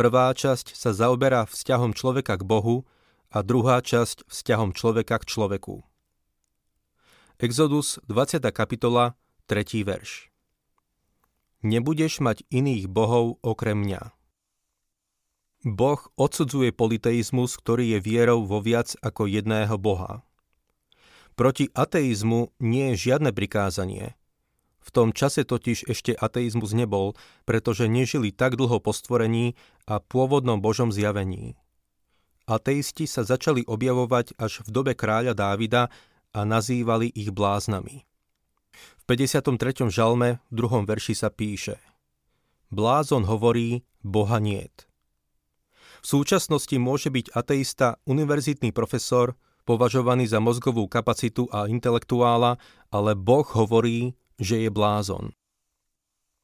Prvá 0.00 0.32
časť 0.32 0.72
sa 0.72 0.96
zaoberá 0.96 1.44
vzťahom 1.44 1.92
človeka 1.92 2.40
k 2.40 2.48
Bohu 2.48 2.88
a 3.28 3.44
druhá 3.44 3.84
časť 3.84 4.24
vzťahom 4.32 4.72
človeka 4.72 5.20
k 5.20 5.28
človeku. 5.28 5.84
Exodus 7.36 8.00
20. 8.08 8.40
kapitola, 8.48 9.12
3. 9.44 9.84
verš. 9.84 10.32
Nebudeš 11.60 12.24
mať 12.24 12.48
iných 12.48 12.88
bohov 12.88 13.44
okrem 13.44 13.76
mňa. 13.76 14.16
Boh 15.68 16.00
odsudzuje 16.16 16.72
politeizmus, 16.72 17.60
ktorý 17.60 17.92
je 17.92 17.98
vierou 18.00 18.48
vo 18.48 18.64
viac 18.64 18.96
ako 19.04 19.28
jedného 19.28 19.76
boha. 19.76 20.24
Proti 21.36 21.68
ateizmu 21.76 22.56
nie 22.56 22.96
je 22.96 23.12
žiadne 23.12 23.36
prikázanie, 23.36 24.16
v 24.80 24.88
tom 24.90 25.12
čase 25.12 25.44
totiž 25.44 25.86
ešte 25.86 26.16
ateizmus 26.16 26.72
nebol, 26.72 27.14
pretože 27.44 27.86
nežili 27.86 28.32
tak 28.32 28.56
dlho 28.56 28.80
po 28.80 28.96
stvorení 28.96 29.54
a 29.84 30.00
pôvodnom 30.00 30.58
Božom 30.58 30.88
zjavení. 30.90 31.56
Ateisti 32.48 33.06
sa 33.06 33.22
začali 33.22 33.62
objavovať 33.68 34.34
až 34.40 34.66
v 34.66 34.68
dobe 34.74 34.92
kráľa 34.98 35.38
Dávida 35.38 35.92
a 36.34 36.40
nazývali 36.42 37.12
ich 37.14 37.30
bláznami. 37.30 38.02
V 38.74 39.02
53. 39.06 39.86
žalme 39.92 40.42
v 40.48 40.52
druhom 40.52 40.82
verši 40.88 41.14
sa 41.14 41.30
píše 41.30 41.78
Blázon 42.70 43.26
hovorí, 43.26 43.82
Boha 44.00 44.38
niet. 44.38 44.90
V 46.00 46.06
súčasnosti 46.06 46.72
môže 46.80 47.12
byť 47.12 47.36
ateista 47.36 48.00
univerzitný 48.08 48.72
profesor, 48.72 49.36
považovaný 49.68 50.24
za 50.24 50.40
mozgovú 50.40 50.88
kapacitu 50.88 51.44
a 51.52 51.68
intelektuála, 51.68 52.56
ale 52.88 53.12
Boh 53.12 53.44
hovorí, 53.44 54.16
že 54.40 54.64
je 54.64 54.70
blázon. 54.72 55.36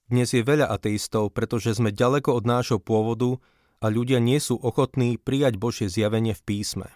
Dnes 0.07 0.31
je 0.31 0.45
veľa 0.45 0.71
ateistov, 0.71 1.35
pretože 1.35 1.75
sme 1.75 1.91
ďaleko 1.91 2.31
od 2.39 2.45
nášho 2.47 2.79
pôvodu 2.79 3.43
a 3.83 3.91
ľudia 3.91 4.23
nie 4.23 4.39
sú 4.39 4.55
ochotní 4.55 5.19
prijať 5.19 5.59
Božie 5.59 5.91
zjavenie 5.91 6.37
v 6.37 6.43
písme. 6.47 6.89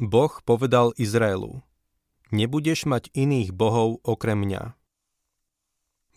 Boh 0.00 0.32
povedal 0.48 0.96
Izraelu, 0.96 1.60
nebudeš 2.32 2.88
mať 2.88 3.12
iných 3.12 3.52
bohov 3.52 4.00
okrem 4.00 4.40
mňa. 4.48 4.72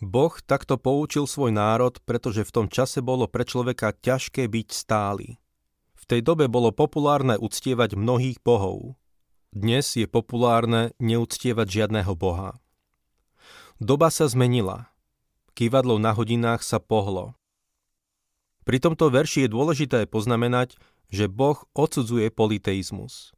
Boh 0.00 0.34
takto 0.40 0.80
poučil 0.80 1.28
svoj 1.28 1.52
národ, 1.52 2.00
pretože 2.08 2.48
v 2.48 2.54
tom 2.54 2.66
čase 2.72 3.04
bolo 3.04 3.28
pre 3.28 3.44
človeka 3.44 3.92
ťažké 3.92 4.48
byť 4.48 4.68
stály. 4.72 5.36
V 5.94 6.04
tej 6.08 6.20
dobe 6.24 6.48
bolo 6.48 6.72
populárne 6.72 7.36
uctievať 7.36 7.96
mnohých 7.96 8.40
bohov. 8.40 8.96
Dnes 9.52 9.84
je 9.96 10.08
populárne 10.08 10.96
neuctievať 10.96 11.66
žiadného 11.68 12.12
boha. 12.16 12.56
Doba 13.82 14.06
sa 14.06 14.30
zmenila. 14.30 14.86
Kývadlo 15.58 15.98
na 15.98 16.14
hodinách 16.14 16.62
sa 16.62 16.78
pohlo. 16.78 17.34
Pri 18.62 18.78
tomto 18.78 19.10
verši 19.10 19.44
je 19.44 19.50
dôležité 19.50 20.06
poznamenať, 20.06 20.78
že 21.10 21.26
Boh 21.26 21.58
odsudzuje 21.74 22.30
politeizmus. 22.30 23.34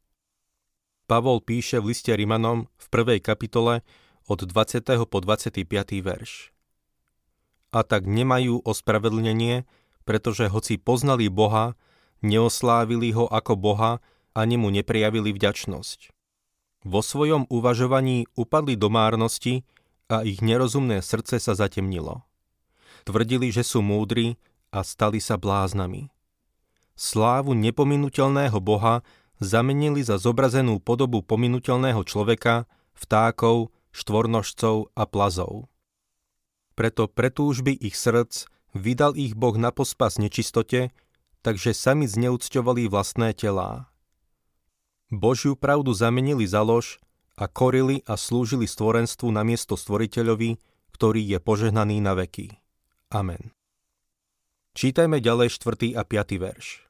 Pavol 1.08 1.40
píše 1.40 1.80
v 1.80 1.88
liste 1.96 2.12
Rimanom 2.12 2.68
v 2.76 2.86
prvej 2.92 3.24
kapitole 3.24 3.80
od 4.28 4.44
20. 4.44 5.08
po 5.08 5.18
25. 5.24 5.64
verš. 6.04 6.52
A 7.72 7.80
tak 7.80 8.04
nemajú 8.04 8.60
ospravedlnenie, 8.60 9.64
pretože 10.04 10.52
hoci 10.52 10.76
poznali 10.76 11.32
Boha, 11.32 11.80
neoslávili 12.20 13.16
ho 13.16 13.24
ako 13.24 13.56
Boha 13.56 14.04
ani 14.36 14.60
mu 14.60 14.68
neprijavili 14.68 15.32
vďačnosť. 15.32 16.12
Vo 16.84 17.00
svojom 17.00 17.48
uvažovaní 17.48 18.28
upadli 18.36 18.76
do 18.76 18.92
márnosti 18.92 19.64
a 20.06 20.22
ich 20.22 20.42
nerozumné 20.42 21.02
srdce 21.02 21.42
sa 21.42 21.58
zatemnilo. 21.58 22.22
Tvrdili, 23.06 23.50
že 23.54 23.62
sú 23.62 23.82
múdri 23.82 24.38
a 24.74 24.82
stali 24.82 25.22
sa 25.22 25.38
bláznami. 25.38 26.10
Slávu 26.96 27.52
nepominutelného 27.54 28.58
Boha 28.58 29.04
zamenili 29.38 30.00
za 30.00 30.16
zobrazenú 30.16 30.80
podobu 30.80 31.20
pominutelného 31.20 32.02
človeka, 32.08 32.64
vtákov, 32.96 33.70
štvornožcov 33.92 34.92
a 34.96 35.04
plazov. 35.04 35.68
Preto 36.76 37.08
pre 37.08 37.32
túžby 37.32 37.72
ich 37.76 37.96
srdc 37.96 38.48
vydal 38.76 39.16
ich 39.16 39.32
Boh 39.32 39.56
na 39.56 39.72
pospas 39.72 40.20
nečistote, 40.20 40.92
takže 41.40 41.72
sami 41.72 42.04
zneúcťovali 42.04 42.88
vlastné 42.88 43.32
telá. 43.32 43.88
Božiu 45.08 45.54
pravdu 45.54 45.94
zamenili 45.94 46.44
za 46.44 46.60
lož 46.66 46.98
a 47.36 47.44
korili 47.46 48.00
a 48.08 48.16
slúžili 48.16 48.64
stvorenstvu 48.64 49.28
na 49.28 49.44
miesto 49.44 49.76
stvoriteľovi, 49.76 50.56
ktorý 50.96 51.20
je 51.20 51.38
požehnaný 51.38 52.00
na 52.00 52.16
veky. 52.16 52.56
Amen. 53.12 53.52
Čítajme 54.76 55.20
ďalej 55.20 55.52
4. 55.56 55.96
a 55.96 56.02
5. 56.04 56.36
verš. 56.40 56.84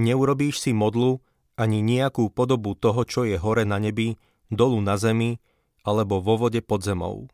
Neurobíš 0.00 0.60
si 0.60 0.72
modlu 0.72 1.20
ani 1.56 1.84
nejakú 1.84 2.32
podobu 2.32 2.72
toho, 2.72 3.04
čo 3.04 3.28
je 3.28 3.36
hore 3.36 3.68
na 3.68 3.76
nebi, 3.76 4.16
dolu 4.48 4.80
na 4.80 4.96
zemi 4.96 5.36
alebo 5.84 6.24
vo 6.24 6.40
vode 6.40 6.64
pod 6.64 6.80
zemou. 6.80 7.28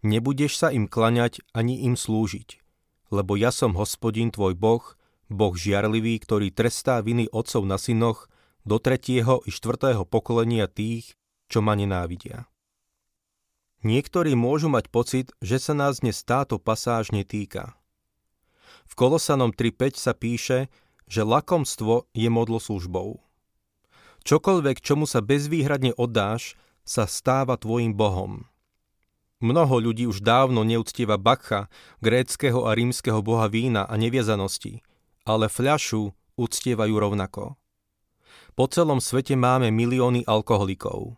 Nebudeš 0.00 0.56
sa 0.56 0.68
im 0.70 0.86
klaňať 0.86 1.42
ani 1.52 1.84
im 1.84 1.98
slúžiť, 1.98 2.62
lebo 3.10 3.34
ja 3.34 3.50
som 3.50 3.74
hospodin 3.74 4.30
tvoj 4.30 4.54
boh, 4.54 4.84
boh 5.26 5.52
žiarlivý, 5.52 6.22
ktorý 6.22 6.54
trestá 6.54 7.02
viny 7.02 7.26
otcov 7.34 7.66
na 7.66 7.76
synoch 7.76 8.30
do 8.62 8.78
tretieho 8.78 9.42
i 9.44 9.50
štvrtého 9.50 10.06
pokolenia 10.06 10.70
tých, 10.70 11.17
čo 11.48 11.64
ma 11.64 11.74
nenávidia. 11.74 12.46
Niektorí 13.82 14.34
môžu 14.34 14.68
mať 14.68 14.90
pocit, 14.90 15.26
že 15.38 15.62
sa 15.62 15.74
nás 15.74 16.02
dnes 16.02 16.20
táto 16.26 16.58
pasáž 16.58 17.14
netýka. 17.14 17.78
V 18.88 18.92
Kolosanom 18.98 19.54
3.5 19.54 19.96
sa 19.96 20.12
píše, 20.16 20.66
že 21.08 21.24
lakomstvo 21.24 22.10
je 22.12 22.28
modloslužbou. 22.28 23.20
Čokoľvek, 24.26 24.84
čomu 24.84 25.08
sa 25.08 25.24
bezvýhradne 25.24 25.96
oddáš, 25.96 26.58
sa 26.84 27.08
stáva 27.08 27.56
tvojim 27.56 27.94
bohom. 27.96 28.44
Mnoho 29.38 29.78
ľudí 29.78 30.10
už 30.10 30.26
dávno 30.26 30.66
neúctieva 30.66 31.14
Bacha, 31.14 31.70
gréckého 32.02 32.66
a 32.66 32.74
rímskeho 32.74 33.22
boha 33.22 33.46
vína 33.46 33.86
a 33.86 33.94
neviazanosti, 33.94 34.82
ale 35.22 35.46
fľašu 35.46 36.10
uctievajú 36.34 36.94
rovnako. 36.98 37.54
Po 38.58 38.64
celom 38.66 38.98
svete 38.98 39.38
máme 39.38 39.70
milióny 39.70 40.26
alkoholikov. 40.26 41.14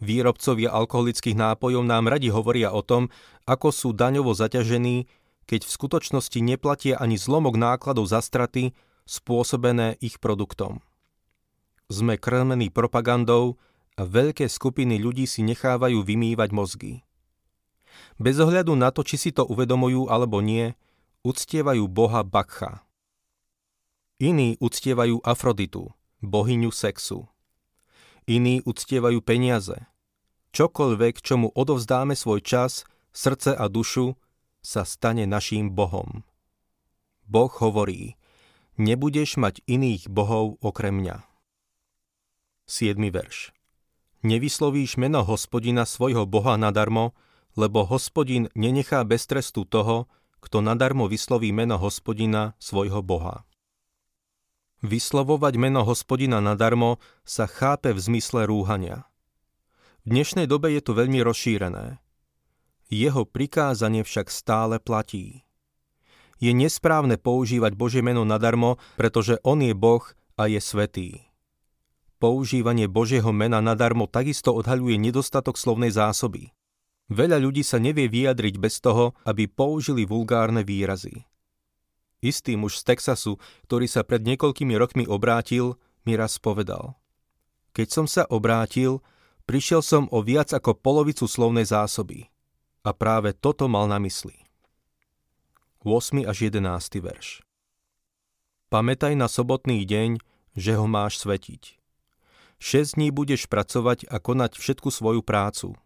Výrobcovia 0.00 0.72
alkoholických 0.76 1.36
nápojov 1.36 1.82
nám 1.84 2.12
radi 2.12 2.28
hovoria 2.28 2.72
o 2.72 2.84
tom, 2.84 3.08
ako 3.48 3.72
sú 3.72 3.88
daňovo 3.96 4.36
zaťažení 4.36 5.08
keď 5.46 5.62
v 5.62 5.74
skutočnosti 5.78 6.38
neplatia 6.42 6.98
ani 6.98 7.14
zlomok 7.14 7.54
nákladov 7.54 8.10
za 8.10 8.18
straty 8.18 8.74
spôsobené 9.06 9.94
ich 10.02 10.18
produktom. 10.18 10.82
Sme 11.86 12.18
krmení 12.18 12.74
propagandou 12.74 13.62
a 13.94 14.02
veľké 14.02 14.50
skupiny 14.50 14.98
ľudí 14.98 15.24
si 15.30 15.46
nechávajú 15.46 16.02
vymývať 16.02 16.50
mozgy. 16.50 16.94
Bez 18.18 18.36
ohľadu 18.42 18.74
na 18.74 18.90
to, 18.90 19.06
či 19.06 19.16
si 19.16 19.30
to 19.30 19.46
uvedomujú 19.46 20.10
alebo 20.10 20.42
nie, 20.42 20.74
uctievajú 21.22 21.86
boha 21.86 22.26
Bakcha. 22.26 22.82
Iní 24.18 24.58
uctievajú 24.58 25.22
Afroditu, 25.22 25.94
bohyňu 26.20 26.74
sexu. 26.74 27.30
Iní 28.26 28.58
uctievajú 28.66 29.22
peniaze. 29.22 29.86
Čokoľvek, 30.50 31.22
čomu 31.22 31.54
odovzdáme 31.54 32.18
svoj 32.18 32.42
čas, 32.42 32.82
srdce 33.14 33.54
a 33.54 33.70
dušu, 33.70 34.18
sa 34.58 34.82
stane 34.82 35.30
naším 35.30 35.70
Bohom. 35.70 36.26
Boh 37.22 37.52
hovorí, 37.62 38.18
nebudeš 38.82 39.38
mať 39.38 39.62
iných 39.70 40.10
bohov 40.10 40.58
okrem 40.58 41.06
mňa. 41.06 41.22
7. 42.66 42.98
verš 43.14 43.54
Nevyslovíš 44.26 44.98
meno 44.98 45.22
hospodina 45.22 45.86
svojho 45.86 46.26
boha 46.26 46.58
nadarmo, 46.58 47.14
lebo 47.54 47.86
hospodin 47.86 48.50
nenechá 48.58 49.06
bez 49.06 49.30
trestu 49.30 49.62
toho, 49.62 50.10
kto 50.42 50.66
nadarmo 50.66 51.06
vysloví 51.06 51.54
meno 51.54 51.78
hospodina 51.78 52.58
svojho 52.58 53.06
boha. 53.06 53.46
Vyslovovať 54.84 55.56
meno 55.56 55.80
hospodina 55.88 56.44
nadarmo 56.44 57.00
sa 57.24 57.48
chápe 57.48 57.96
v 57.96 58.00
zmysle 58.00 58.44
rúhania. 58.44 59.08
V 60.04 60.12
dnešnej 60.12 60.44
dobe 60.44 60.68
je 60.76 60.84
to 60.84 60.92
veľmi 60.92 61.24
rozšírené. 61.24 61.96
Jeho 62.92 63.24
prikázanie 63.24 64.04
však 64.04 64.28
stále 64.28 64.76
platí. 64.76 65.42
Je 66.36 66.52
nesprávne 66.52 67.16
používať 67.16 67.72
Božie 67.72 68.04
meno 68.04 68.28
nadarmo, 68.28 68.76
pretože 69.00 69.40
On 69.40 69.56
je 69.56 69.72
Boh 69.72 70.04
a 70.36 70.44
je 70.46 70.60
svetý. 70.60 71.24
Používanie 72.20 72.84
Božieho 72.84 73.32
mena 73.32 73.64
nadarmo 73.64 74.04
takisto 74.04 74.52
odhaľuje 74.52 75.00
nedostatok 75.00 75.56
slovnej 75.56 75.92
zásoby. 75.92 76.52
Veľa 77.08 77.40
ľudí 77.40 77.64
sa 77.64 77.80
nevie 77.80 78.12
vyjadriť 78.12 78.60
bez 78.60 78.84
toho, 78.84 79.16
aby 79.24 79.48
použili 79.48 80.04
vulgárne 80.04 80.60
výrazy. 80.60 81.24
Istý 82.24 82.56
muž 82.56 82.80
z 82.80 82.94
Texasu, 82.94 83.36
ktorý 83.68 83.86
sa 83.90 84.04
pred 84.06 84.24
niekoľkými 84.24 84.72
rokmi 84.76 85.04
obrátil, 85.04 85.76
mi 86.08 86.16
raz 86.16 86.40
povedal. 86.40 86.96
Keď 87.76 87.88
som 87.92 88.06
sa 88.08 88.24
obrátil, 88.30 89.04
prišiel 89.44 89.84
som 89.84 90.08
o 90.08 90.24
viac 90.24 90.54
ako 90.54 90.78
polovicu 90.78 91.28
slovnej 91.28 91.68
zásoby. 91.68 92.32
A 92.86 92.94
práve 92.94 93.34
toto 93.34 93.66
mal 93.66 93.90
na 93.90 93.98
mysli. 94.00 94.46
8. 95.84 96.24
až 96.24 96.50
11. 96.50 96.62
verš 97.02 97.46
Pamätaj 98.70 99.14
na 99.14 99.30
sobotný 99.30 99.86
deň, 99.86 100.18
že 100.56 100.74
ho 100.74 100.86
máš 100.90 101.22
svetiť. 101.22 101.78
6 102.58 102.96
dní 102.96 103.12
budeš 103.12 103.46
pracovať 103.46 104.08
a 104.08 104.16
konať 104.16 104.56
všetku 104.56 104.88
svoju 104.88 105.20
prácu. 105.20 105.76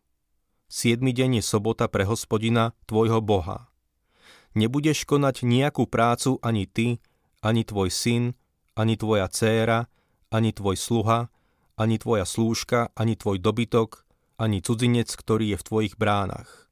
7 0.70 1.02
deň 1.02 1.40
je 1.40 1.44
sobota 1.44 1.90
pre 1.90 2.06
hospodina, 2.06 2.72
tvojho 2.86 3.18
Boha. 3.18 3.69
Nebudeš 4.58 5.06
konať 5.06 5.46
nejakú 5.46 5.86
prácu 5.86 6.42
ani 6.42 6.66
ty, 6.66 6.98
ani 7.40 7.62
tvoj 7.62 7.88
syn, 7.90 8.34
ani 8.74 8.98
tvoja 8.98 9.30
dcéra, 9.30 9.86
ani 10.30 10.50
tvoj 10.50 10.76
sluha, 10.78 11.30
ani 11.78 11.96
tvoja 11.96 12.26
slúžka, 12.26 12.90
ani 12.98 13.14
tvoj 13.14 13.38
dobytok, 13.38 14.04
ani 14.36 14.60
cudzinec, 14.60 15.08
ktorý 15.08 15.54
je 15.54 15.60
v 15.60 15.66
tvojich 15.66 15.94
bránach. 15.96 16.70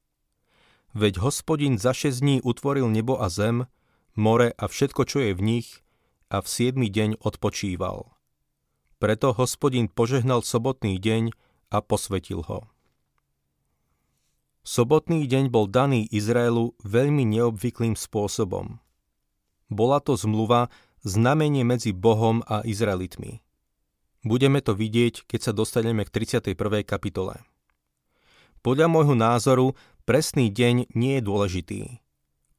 Veď 0.97 1.21
hospodin 1.21 1.77
za 1.77 1.93
šesť 1.93 2.19
dní 2.21 2.37
utvoril 2.41 2.89
nebo 2.89 3.21
a 3.21 3.29
zem, 3.29 3.69
more 4.17 4.51
a 4.57 4.65
všetko, 4.67 5.03
čo 5.05 5.19
je 5.21 5.33
v 5.37 5.41
nich, 5.41 5.69
a 6.33 6.41
v 6.43 6.47
siedmy 6.49 6.89
deň 6.91 7.21
odpočíval. 7.21 8.11
Preto 8.99 9.31
hospodin 9.37 9.87
požehnal 9.87 10.43
sobotný 10.43 10.99
deň 10.99 11.31
a 11.71 11.79
posvetil 11.85 12.43
ho. 12.45 12.67
Sobotný 14.69 15.25
deň 15.25 15.49
bol 15.49 15.65
daný 15.65 16.05
Izraelu 16.13 16.77
veľmi 16.85 17.25
neobvyklým 17.25 17.97
spôsobom. 17.97 18.77
Bola 19.73 19.97
to 19.97 20.13
zmluva, 20.13 20.69
znamenie 21.01 21.65
medzi 21.65 21.97
Bohom 21.97 22.45
a 22.45 22.61
Izraelitmi. 22.61 23.41
Budeme 24.29 24.61
to 24.61 24.77
vidieť, 24.77 25.25
keď 25.25 25.41
sa 25.41 25.53
dostaneme 25.57 26.05
k 26.05 26.13
31. 26.13 26.85
kapitole. 26.85 27.41
Podľa 28.61 28.93
môjho 28.93 29.17
názoru 29.17 29.73
presný 30.05 30.53
deň 30.53 30.93
nie 30.93 31.17
je 31.17 31.23
dôležitý. 31.25 31.81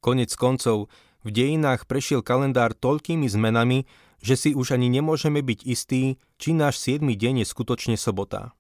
Konec 0.02 0.34
koncov, 0.34 0.90
v 1.22 1.30
dejinách 1.30 1.86
prešiel 1.86 2.26
kalendár 2.26 2.74
toľkými 2.74 3.30
zmenami, 3.30 3.86
že 4.18 4.34
si 4.34 4.50
už 4.58 4.74
ani 4.74 4.90
nemôžeme 4.90 5.46
byť 5.46 5.60
istí, 5.62 6.18
či 6.42 6.58
náš 6.58 6.82
7. 6.82 7.06
deň 7.06 7.46
je 7.46 7.54
skutočne 7.54 8.02
sobota. 8.02 8.58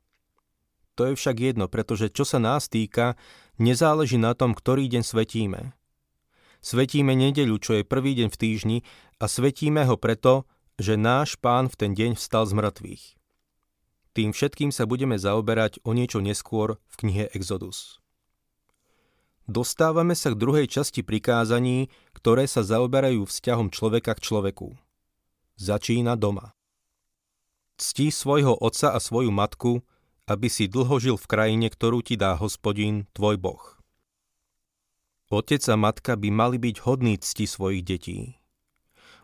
To 1.00 1.08
je 1.08 1.16
však 1.16 1.40
jedno, 1.40 1.72
pretože 1.72 2.12
čo 2.12 2.28
sa 2.28 2.44
nás 2.44 2.68
týka, 2.68 3.16
nezáleží 3.56 4.20
na 4.20 4.36
tom, 4.36 4.52
ktorý 4.52 4.92
deň 4.92 5.04
svetíme. 5.08 5.72
Svetíme 6.60 7.16
nedeľu, 7.16 7.56
čo 7.64 7.72
je 7.80 7.88
prvý 7.88 8.20
deň 8.20 8.28
v 8.28 8.38
týždni 8.38 8.78
a 9.16 9.32
svetíme 9.32 9.88
ho 9.88 9.96
preto, 9.96 10.44
že 10.76 11.00
náš 11.00 11.40
pán 11.40 11.72
v 11.72 11.76
ten 11.80 11.92
deň 11.96 12.20
vstal 12.20 12.44
z 12.44 12.52
mŕtvych. 12.60 13.04
Tým 14.12 14.36
všetkým 14.36 14.76
sa 14.76 14.84
budeme 14.84 15.16
zaoberať 15.16 15.80
o 15.88 15.96
niečo 15.96 16.20
neskôr 16.20 16.76
v 16.92 16.96
knihe 17.00 17.32
Exodus 17.32 18.04
dostávame 19.50 20.14
sa 20.14 20.32
k 20.32 20.40
druhej 20.40 20.70
časti 20.70 21.02
prikázaní, 21.02 21.90
ktoré 22.14 22.46
sa 22.46 22.62
zaoberajú 22.62 23.26
vzťahom 23.26 23.74
človeka 23.74 24.14
k 24.14 24.24
človeku. 24.30 24.78
Začína 25.58 26.14
doma. 26.16 26.54
Ctí 27.82 28.14
svojho 28.14 28.54
otca 28.54 28.94
a 28.94 29.00
svoju 29.02 29.34
matku, 29.34 29.82
aby 30.30 30.46
si 30.46 30.70
dlho 30.70 31.02
žil 31.02 31.18
v 31.18 31.26
krajine, 31.26 31.68
ktorú 31.74 32.06
ti 32.06 32.14
dá 32.14 32.38
hospodín, 32.38 33.10
tvoj 33.18 33.42
boh. 33.42 33.64
Otec 35.34 35.62
a 35.70 35.76
matka 35.78 36.14
by 36.14 36.30
mali 36.30 36.58
byť 36.62 36.86
hodní 36.86 37.18
cti 37.18 37.50
svojich 37.50 37.82
detí. 37.82 38.20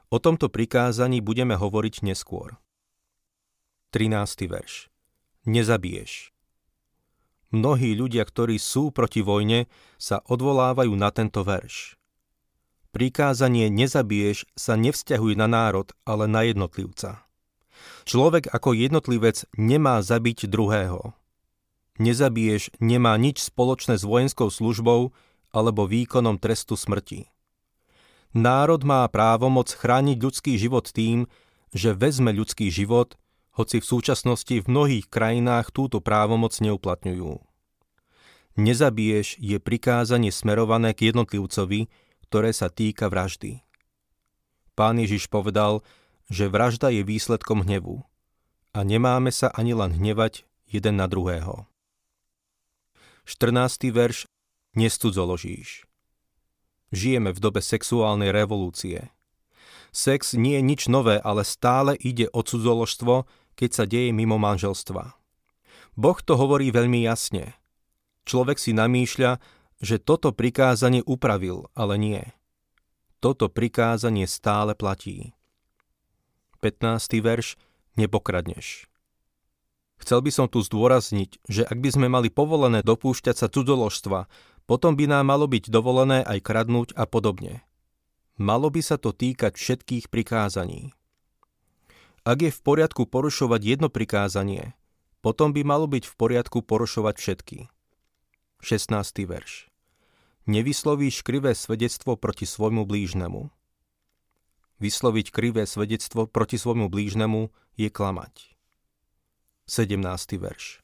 O 0.10 0.18
tomto 0.18 0.50
prikázaní 0.50 1.22
budeme 1.22 1.54
hovoriť 1.54 2.06
neskôr. 2.06 2.58
13. 3.94 4.50
verš. 4.50 4.90
Nezabiješ. 5.46 6.34
Mnohí 7.54 7.94
ľudia, 7.94 8.26
ktorí 8.26 8.58
sú 8.58 8.90
proti 8.90 9.22
vojne, 9.22 9.70
sa 10.02 10.22
odvolávajú 10.26 10.94
na 10.98 11.10
tento 11.14 11.46
verš. 11.46 11.98
Prikázanie 12.92 13.70
nezabiješ 13.70 14.50
sa 14.56 14.78
nevzťahuje 14.78 15.36
na 15.38 15.48
národ, 15.48 15.90
ale 16.08 16.26
na 16.32 16.48
jednotlivca. 16.48 17.26
Človek 18.06 18.52
ako 18.52 18.78
jednotlivec 18.78 19.48
nemá 19.58 20.00
zabiť 20.04 20.50
druhého. 20.50 21.16
Nezabiješ 21.96 22.76
nemá 22.84 23.16
nič 23.16 23.40
spoločné 23.40 23.96
s 23.96 24.04
vojenskou 24.04 24.52
službou 24.52 25.16
alebo 25.56 25.88
výkonom 25.88 26.36
trestu 26.38 26.76
smrti. 26.76 27.32
Národ 28.36 28.84
má 28.84 29.08
právomoc 29.08 29.72
chrániť 29.72 30.18
ľudský 30.20 30.60
život 30.60 30.92
tým, 30.92 31.32
že 31.72 31.96
vezme 31.96 32.36
ľudský 32.36 32.68
život 32.68 33.16
hoci 33.56 33.80
v 33.80 33.88
súčasnosti 33.88 34.56
v 34.60 34.68
mnohých 34.68 35.08
krajinách 35.08 35.72
túto 35.72 36.04
právomoc 36.04 36.52
neuplatňujú. 36.60 37.40
Nezabiješ 38.60 39.40
je 39.40 39.58
prikázanie 39.60 40.32
smerované 40.32 40.92
k 40.92 41.12
jednotlivcovi, 41.12 41.88
ktoré 42.28 42.52
sa 42.52 42.68
týka 42.68 43.08
vraždy. 43.08 43.64
Pán 44.76 45.00
Ježiš 45.00 45.32
povedal, 45.32 45.88
že 46.30 46.50
vražda 46.50 46.90
je 46.90 47.06
výsledkom 47.06 47.66
hnevu 47.66 48.02
a 48.76 48.80
nemáme 48.82 49.30
sa 49.30 49.54
ani 49.54 49.78
len 49.78 49.96
hnevať 49.96 50.44
jeden 50.68 50.98
na 50.98 51.06
druhého. 51.06 51.70
14. 53.26 53.90
verš 53.90 54.30
Nestudzoložíš. 54.76 55.88
Žijeme 56.92 57.32
v 57.32 57.40
dobe 57.40 57.64
sexuálnej 57.64 58.30
revolúcie. 58.36 59.10
Sex 59.96 60.36
nie 60.36 60.60
je 60.60 60.68
nič 60.68 60.82
nové, 60.92 61.18
ale 61.24 61.48
stále 61.48 61.96
ide 61.96 62.28
o 62.36 62.44
cudzoložstvo, 62.44 63.24
keď 63.56 63.70
sa 63.72 63.84
deje 63.88 64.12
mimo 64.12 64.36
manželstva. 64.36 65.16
Boh 65.96 66.20
to 66.20 66.36
hovorí 66.36 66.76
veľmi 66.76 67.08
jasne. 67.08 67.56
Človek 68.28 68.60
si 68.60 68.76
namýšľa, 68.76 69.40
že 69.80 69.96
toto 70.04 70.36
prikázanie 70.36 71.00
upravil, 71.08 71.72
ale 71.72 71.96
nie. 71.96 72.24
Toto 73.24 73.48
prikázanie 73.48 74.28
stále 74.28 74.76
platí. 74.76 75.32
15. 76.60 77.20
verš 77.24 77.56
Nepokradneš. 77.96 78.88
Chcel 79.96 80.20
by 80.20 80.32
som 80.32 80.48
tu 80.52 80.60
zdôrazniť, 80.60 81.40
že 81.48 81.64
ak 81.64 81.80
by 81.80 81.90
sme 81.96 82.08
mali 82.12 82.28
povolené 82.28 82.84
dopúšťať 82.84 83.36
sa 83.36 83.48
cudzoložstva, 83.48 84.28
potom 84.68 84.98
by 84.98 85.08
nám 85.08 85.30
malo 85.30 85.48
byť 85.48 85.72
dovolené 85.72 86.26
aj 86.26 86.40
kradnúť 86.44 86.98
a 87.00 87.08
podobne. 87.08 87.64
Malo 88.36 88.68
by 88.68 88.84
sa 88.84 89.00
to 89.00 89.16
týkať 89.16 89.56
všetkých 89.56 90.12
prikázaní. 90.12 90.92
Ak 92.28 92.42
je 92.42 92.52
v 92.52 92.60
poriadku 92.60 93.08
porušovať 93.08 93.62
jedno 93.64 93.88
prikázanie, 93.88 94.76
potom 95.24 95.56
by 95.56 95.62
malo 95.64 95.88
byť 95.88 96.04
v 96.10 96.14
poriadku 96.18 96.66
porušovať 96.66 97.16
všetky. 97.16 97.60
16. 98.66 98.92
verš. 99.30 99.70
Nevyslovíš 100.46 101.26
krivé 101.26 101.54
svedectvo 101.58 102.18
proti 102.18 102.46
svojmu 102.46 102.86
blížnemu. 102.86 103.50
Vysloviť 104.76 105.32
krivé 105.32 105.64
svedectvo 105.64 106.28
proti 106.28 106.60
svojmu 106.60 106.92
blížnemu 106.92 107.48
je 107.80 107.88
klamať. 107.88 108.60
17. 109.72 110.04
verš. 110.36 110.84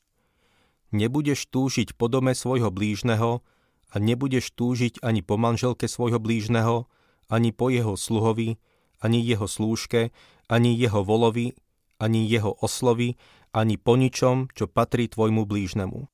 Nebudeš 0.96 1.52
túžiť 1.52 2.00
po 2.00 2.08
dome 2.08 2.32
svojho 2.32 2.72
blížneho 2.72 3.44
a 3.92 3.96
nebudeš 4.00 4.56
túžiť 4.56 5.04
ani 5.04 5.20
po 5.20 5.36
manželke 5.36 5.92
svojho 5.92 6.24
blížneho, 6.24 6.88
ani 7.28 7.52
po 7.52 7.68
jeho 7.68 8.00
sluhovi, 8.00 8.56
ani 9.04 9.20
jeho 9.20 9.48
slúžke, 9.48 10.16
ani 10.48 10.72
jeho 10.80 11.04
volovi, 11.04 11.52
ani 12.00 12.24
jeho 12.32 12.56
oslovi, 12.64 13.20
ani 13.52 13.76
po 13.76 14.00
ničom, 14.00 14.48
čo 14.56 14.72
patrí 14.72 15.12
tvojmu 15.12 15.44
blížnemu. 15.44 16.08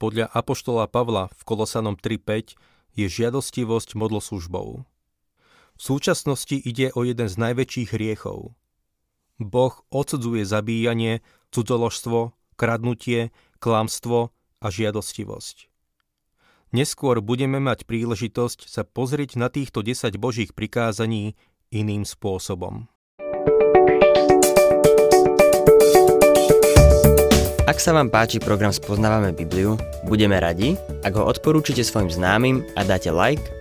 Podľa 0.00 0.32
Apoštola 0.32 0.88
Pavla 0.88 1.28
v 1.36 1.42
Kolosanom 1.44 2.00
3.5 2.00 2.56
je 2.96 3.06
žiadostivosť 3.08 3.92
modloslužbou. 3.96 4.88
V 5.76 5.82
súčasnosti 5.84 6.56
ide 6.56 6.88
o 6.96 7.04
jeden 7.04 7.28
z 7.28 7.36
najväčších 7.36 7.92
hriechov. 7.92 8.56
Boh 9.36 9.74
odsudzuje 9.92 10.48
zabíjanie, 10.48 11.20
cudzoložstvo, 11.52 12.32
kradnutie, 12.56 13.28
klamstvo 13.60 14.32
a 14.64 14.66
žiadostivosť. 14.72 15.68
Neskôr 16.72 17.20
budeme 17.20 17.60
mať 17.60 17.84
príležitosť 17.84 18.66
sa 18.72 18.82
pozrieť 18.88 19.36
na 19.36 19.52
týchto 19.52 19.84
10 19.84 20.16
božích 20.16 20.56
prikázaní 20.56 21.36
iným 21.68 22.08
spôsobom. 22.08 22.88
Ak 27.66 27.82
sa 27.82 27.92
vám 27.92 28.08
páči 28.08 28.38
program 28.38 28.72
Spoznávame 28.72 29.34
Bibliu, 29.34 29.76
budeme 30.06 30.38
radi, 30.38 30.78
ak 31.04 31.12
ho 31.18 31.26
odporúčite 31.28 31.82
svojim 31.82 32.08
známym 32.08 32.62
a 32.78 32.86
dáte 32.86 33.10
like, 33.10 33.42